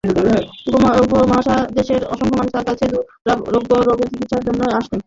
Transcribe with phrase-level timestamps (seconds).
[1.03, 4.99] উপমহাদেশের অসংখ্য মানুষ তার কাছে দুরারোগ্য রোগের চিকিৎসার জন্য আসতেন।